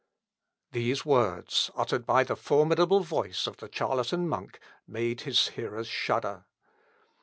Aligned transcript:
'"These 0.71 1.05
words, 1.05 1.69
uttered 1.75 2.07
by 2.07 2.23
the 2.23 2.35
formidable 2.35 3.01
voice 3.01 3.45
of 3.45 3.57
the 3.57 3.69
charlatan 3.71 4.27
monk, 4.27 4.59
made 4.87 5.21
his 5.21 5.49
hearers 5.49 5.85
shudder. 5.87 6.45